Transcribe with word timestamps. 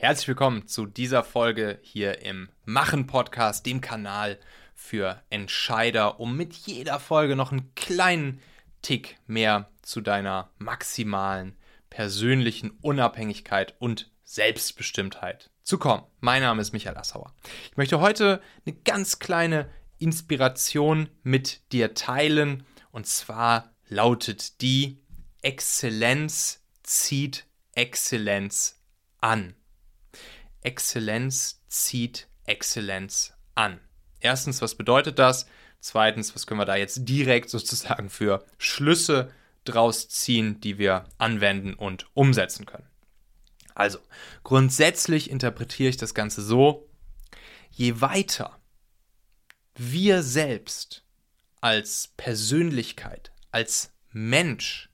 Herzlich 0.00 0.28
willkommen 0.28 0.68
zu 0.68 0.86
dieser 0.86 1.24
Folge 1.24 1.80
hier 1.82 2.22
im 2.22 2.50
Machen 2.64 3.08
Podcast, 3.08 3.66
dem 3.66 3.80
Kanal 3.80 4.38
für 4.72 5.20
Entscheider, 5.28 6.20
um 6.20 6.36
mit 6.36 6.54
jeder 6.54 7.00
Folge 7.00 7.34
noch 7.34 7.50
einen 7.50 7.74
kleinen 7.74 8.40
Tick 8.80 9.18
mehr 9.26 9.72
zu 9.82 10.00
deiner 10.00 10.52
maximalen 10.58 11.56
persönlichen 11.90 12.78
Unabhängigkeit 12.80 13.74
und 13.80 14.08
Selbstbestimmtheit 14.22 15.50
zu 15.64 15.78
kommen. 15.78 16.04
Mein 16.20 16.42
Name 16.42 16.62
ist 16.62 16.72
Michael 16.72 16.96
Assauer. 16.96 17.34
Ich 17.68 17.76
möchte 17.76 17.98
heute 17.98 18.40
eine 18.64 18.76
ganz 18.76 19.18
kleine 19.18 19.68
Inspiration 19.98 21.08
mit 21.24 21.72
dir 21.72 21.94
teilen 21.94 22.64
und 22.92 23.08
zwar 23.08 23.74
lautet 23.88 24.60
die 24.60 25.02
Exzellenz 25.42 26.64
zieht 26.84 27.46
Exzellenz 27.74 28.80
an. 29.20 29.56
Exzellenz 30.68 31.62
zieht 31.68 32.28
Exzellenz 32.44 33.32
an. 33.54 33.80
Erstens, 34.20 34.60
was 34.60 34.74
bedeutet 34.74 35.18
das? 35.18 35.46
Zweitens, 35.80 36.34
was 36.34 36.46
können 36.46 36.60
wir 36.60 36.66
da 36.66 36.76
jetzt 36.76 37.08
direkt 37.08 37.48
sozusagen 37.48 38.10
für 38.10 38.44
Schlüsse 38.58 39.32
draus 39.64 40.10
ziehen, 40.10 40.60
die 40.60 40.76
wir 40.76 41.06
anwenden 41.16 41.72
und 41.72 42.06
umsetzen 42.12 42.66
können? 42.66 42.86
Also, 43.74 43.98
grundsätzlich 44.44 45.30
interpretiere 45.30 45.88
ich 45.88 45.96
das 45.96 46.12
Ganze 46.12 46.42
so, 46.42 46.86
je 47.70 48.02
weiter 48.02 48.60
wir 49.74 50.22
selbst 50.22 51.02
als 51.62 52.12
Persönlichkeit, 52.18 53.32
als 53.52 53.90
Mensch 54.10 54.90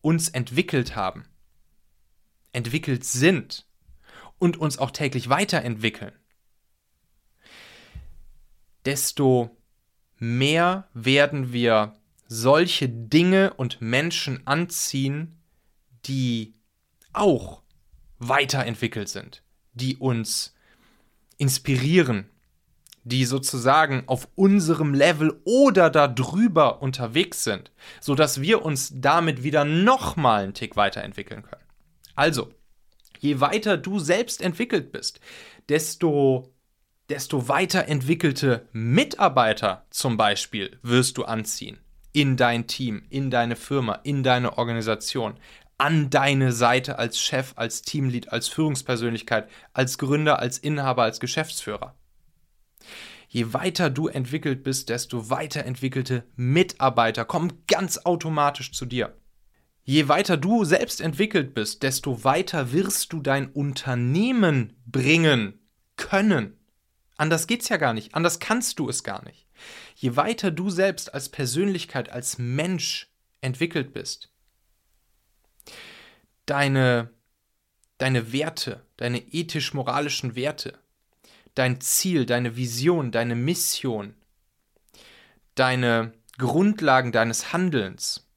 uns 0.00 0.30
entwickelt 0.30 0.96
haben, 0.96 1.28
entwickelt 2.52 3.04
sind, 3.04 3.66
und 4.40 4.56
uns 4.56 4.78
auch 4.78 4.90
täglich 4.90 5.28
weiterentwickeln, 5.28 6.12
desto 8.84 9.56
mehr 10.18 10.88
werden 10.92 11.52
wir 11.52 11.94
solche 12.26 12.88
Dinge 12.88 13.54
und 13.54 13.80
Menschen 13.80 14.46
anziehen, 14.46 15.40
die 16.06 16.54
auch 17.12 17.62
weiterentwickelt 18.18 19.08
sind, 19.08 19.42
die 19.72 19.96
uns 19.96 20.54
inspirieren, 21.38 22.30
die 23.04 23.24
sozusagen 23.24 24.04
auf 24.06 24.28
unserem 24.36 24.94
Level 24.94 25.40
oder 25.44 25.90
darüber 25.90 26.82
unterwegs 26.82 27.44
sind, 27.44 27.72
sodass 28.00 28.40
wir 28.40 28.64
uns 28.64 28.92
damit 28.94 29.42
wieder 29.42 29.64
nochmal 29.64 30.44
einen 30.44 30.54
Tick 30.54 30.76
weiterentwickeln 30.76 31.42
können. 31.42 31.62
Also, 32.14 32.52
je 33.20 33.40
weiter 33.40 33.76
du 33.76 33.98
selbst 33.98 34.42
entwickelt 34.42 34.92
bist, 34.92 35.20
desto, 35.68 36.52
desto 37.08 37.48
weiterentwickelte 37.48 38.66
Mitarbeiter 38.72 39.86
zum 39.90 40.16
Beispiel 40.16 40.78
wirst 40.82 41.16
du 41.18 41.24
anziehen. 41.24 41.78
In 42.12 42.36
dein 42.36 42.66
Team, 42.66 43.02
in 43.08 43.30
deine 43.30 43.54
Firma, 43.54 44.00
in 44.02 44.24
deine 44.24 44.58
Organisation, 44.58 45.34
an 45.78 46.10
deine 46.10 46.52
Seite 46.52 46.98
als 46.98 47.20
Chef, 47.20 47.52
als 47.56 47.82
Teamlead, 47.82 48.32
als 48.32 48.48
Führungspersönlichkeit, 48.48 49.48
als 49.72 49.96
Gründer, 49.96 50.40
als 50.40 50.58
Inhaber, 50.58 51.04
als 51.04 51.20
Geschäftsführer. 51.20 51.94
Je 53.28 53.52
weiter 53.52 53.90
du 53.90 54.08
entwickelt 54.08 54.64
bist, 54.64 54.88
desto 54.88 55.30
weiterentwickelte 55.30 56.24
Mitarbeiter 56.34 57.24
kommen 57.24 57.62
ganz 57.68 57.98
automatisch 57.98 58.72
zu 58.72 58.86
dir. 58.86 59.14
Je 59.90 60.06
weiter 60.06 60.36
du 60.36 60.64
selbst 60.64 61.00
entwickelt 61.00 61.52
bist, 61.52 61.82
desto 61.82 62.22
weiter 62.22 62.70
wirst 62.70 63.12
du 63.12 63.20
dein 63.20 63.48
Unternehmen 63.50 64.80
bringen 64.86 65.66
können. 65.96 66.56
Anders 67.16 67.48
geht's 67.48 67.68
ja 67.70 67.76
gar 67.76 67.92
nicht, 67.92 68.14
anders 68.14 68.38
kannst 68.38 68.78
du 68.78 68.88
es 68.88 69.02
gar 69.02 69.24
nicht. 69.24 69.48
Je 69.96 70.14
weiter 70.14 70.52
du 70.52 70.70
selbst 70.70 71.12
als 71.12 71.28
Persönlichkeit, 71.28 72.08
als 72.08 72.38
Mensch 72.38 73.12
entwickelt 73.40 73.92
bist, 73.92 74.32
deine, 76.46 77.10
deine 77.98 78.32
Werte, 78.32 78.86
deine 78.96 79.18
ethisch-moralischen 79.18 80.36
Werte, 80.36 80.78
dein 81.56 81.80
Ziel, 81.80 82.26
deine 82.26 82.54
Vision, 82.54 83.10
deine 83.10 83.34
Mission, 83.34 84.14
deine 85.56 86.12
Grundlagen 86.38 87.10
deines 87.10 87.52
Handelns, 87.52 88.29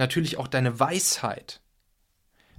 natürlich 0.00 0.36
auch 0.38 0.48
deine 0.48 0.80
Weisheit, 0.80 1.60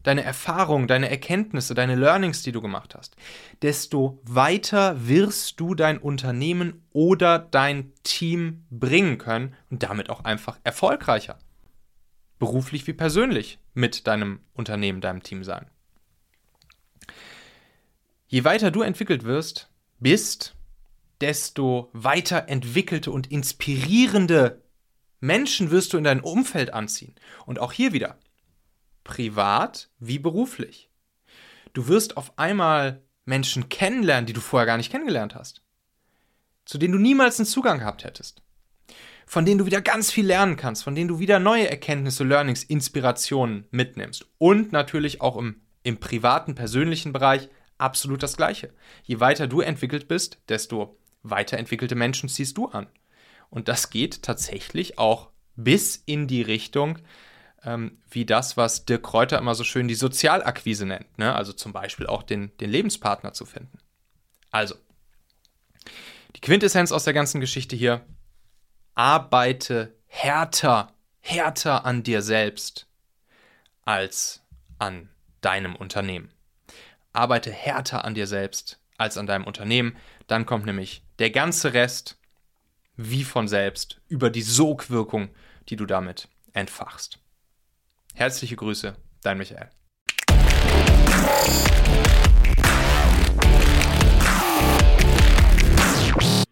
deine 0.04 0.24
Erfahrung, 0.24 0.88
deine 0.88 1.10
Erkenntnisse, 1.10 1.74
deine 1.74 1.96
Learnings, 1.96 2.44
die 2.44 2.54
du 2.54 2.62
gemacht 2.62 2.96
hast, 2.96 3.18
desto 3.62 4.22
weiter 4.24 5.08
wirst 5.08 5.60
du 5.60 5.76
dein 5.76 5.98
Unternehmen 5.98 6.86
oder 6.94 7.40
dein 7.40 7.92
Team 8.04 8.64
bringen 8.70 9.18
können 9.18 9.56
und 9.70 9.84
damit 9.84 10.10
auch 10.10 10.24
einfach 10.24 10.60
erfolgreicher. 10.64 11.38
Beruflich 12.40 12.88
wie 12.88 12.94
persönlich 12.94 13.60
mit 13.74 14.08
deinem 14.08 14.40
Unternehmen, 14.54 15.02
deinem 15.02 15.22
Team 15.22 15.44
sein. 15.44 15.68
Je 18.28 18.44
weiter 18.46 18.72
du 18.72 18.82
entwickelt 18.82 19.26
wirst, 19.26 19.70
bist, 20.00 20.56
desto 21.20 21.90
weiter 21.94 22.48
entwickelte 22.48 23.12
und 23.12 23.32
inspirierende 23.32 24.61
Menschen 25.22 25.72
wirst 25.72 25.94
du 25.94 25.98
in 25.98 26.04
dein 26.04 26.20
Umfeld 26.20 26.74
anziehen. 26.74 27.16
Und 27.46 27.60
auch 27.60 27.72
hier 27.72 27.94
wieder, 27.94 28.18
privat 29.04 29.90
wie 30.00 30.20
beruflich. 30.20 30.90
Du 31.74 31.88
wirst 31.88 32.18
auf 32.18 32.38
einmal 32.38 33.02
Menschen 33.24 33.70
kennenlernen, 33.70 34.26
die 34.26 34.34
du 34.34 34.42
vorher 34.42 34.66
gar 34.66 34.78
nicht 34.78 34.92
kennengelernt 34.92 35.36
hast. 35.36 35.64
Zu 36.66 36.78
denen 36.78 36.94
du 36.94 37.00
niemals 37.00 37.40
einen 37.40 37.46
Zugang 37.46 37.80
gehabt 37.80 38.04
hättest. 38.04 38.42
Von 39.26 39.46
denen 39.46 39.60
du 39.60 39.66
wieder 39.66 39.82
ganz 39.82 40.12
viel 40.12 40.26
lernen 40.26 40.58
kannst, 40.58 40.84
von 40.84 40.96
denen 40.96 41.08
du 41.08 41.20
wieder 41.20 41.40
neue 41.40 41.70
Erkenntnisse, 41.70 42.24
Learnings, 42.24 42.64
Inspirationen 42.64 43.68
mitnimmst. 43.72 44.26
Und 44.40 44.72
natürlich 44.72 45.22
auch 45.22 45.38
im, 45.38 45.62
im 45.84 46.00
privaten, 46.00 46.56
persönlichen 46.56 47.14
Bereich 47.14 47.48
absolut 47.78 48.24
das 48.24 48.36
Gleiche. 48.38 48.74
Je 49.04 49.20
weiter 49.20 49.48
du 49.48 49.62
entwickelt 49.62 50.08
bist, 50.08 50.40
desto 50.50 50.98
weiterentwickelte 51.24 51.96
Menschen 51.96 52.28
ziehst 52.28 52.58
du 52.58 52.68
an. 52.68 52.88
Und 53.52 53.68
das 53.68 53.92
geht 53.92 54.24
tatsächlich 54.24 54.98
auch 54.98 55.30
bis 55.56 55.98
in 55.98 56.28
die 56.28 56.42
Richtung, 56.42 56.98
ähm, 57.64 58.00
wie 58.10 58.26
das, 58.26 58.58
was 58.58 58.86
Dirk 58.86 59.04
Kräuter 59.04 59.38
immer 59.38 59.54
so 59.54 59.64
schön 59.64 59.88
die 59.88 59.94
Sozialakquise 59.94 60.86
nennt. 60.86 61.20
Ne? 61.20 61.36
Also 61.36 61.54
zum 61.54 61.74
Beispiel 61.74 62.08
auch 62.08 62.24
den, 62.24 62.58
den 62.58 62.72
Lebenspartner 62.72 63.34
zu 63.34 63.46
finden. 63.46 63.78
Also, 64.50 64.76
die 66.36 66.42
Quintessenz 66.42 66.92
aus 66.92 67.04
der 67.04 67.14
ganzen 67.14 67.40
Geschichte 67.42 67.76
hier, 67.76 68.06
arbeite 68.96 69.96
härter, 70.08 70.94
härter 71.20 71.86
an 71.86 72.04
dir 72.04 72.22
selbst 72.22 72.88
als 73.84 74.44
an 74.80 75.10
deinem 75.42 75.76
Unternehmen. 75.76 76.32
Arbeite 77.14 77.52
härter 77.52 78.06
an 78.06 78.16
dir 78.16 78.28
selbst 78.28 78.80
als 78.98 79.18
an 79.18 79.28
deinem 79.28 79.46
Unternehmen, 79.46 79.98
dann 80.28 80.46
kommt 80.46 80.66
nämlich 80.66 81.04
der 81.20 81.32
ganze 81.32 81.74
Rest 81.74 82.21
wie 82.98 83.24
von 83.24 83.48
selbst 83.48 84.02
über 84.08 84.30
die 84.30 84.42
Sogwirkung, 84.42 85.30
die 85.70 85.76
du 85.76 85.86
damit 85.86 86.28
entfachst. 86.54 87.20
Herzliche 88.14 88.56
Grüße, 88.56 88.96
dein 89.24 89.38
Michael. 89.38 89.70